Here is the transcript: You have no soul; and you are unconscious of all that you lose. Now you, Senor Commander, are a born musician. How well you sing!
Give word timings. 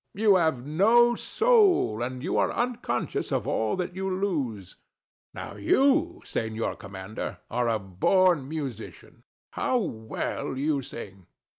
You 0.15 0.37
have 0.37 0.65
no 0.65 1.13
soul; 1.13 2.01
and 2.01 2.23
you 2.23 2.35
are 2.35 2.51
unconscious 2.51 3.31
of 3.31 3.47
all 3.47 3.75
that 3.75 3.95
you 3.95 4.09
lose. 4.09 4.75
Now 5.31 5.57
you, 5.57 6.23
Senor 6.25 6.75
Commander, 6.75 7.37
are 7.51 7.67
a 7.69 7.77
born 7.77 8.49
musician. 8.49 9.21
How 9.51 9.77
well 9.77 10.57
you 10.57 10.81
sing! 10.81 11.27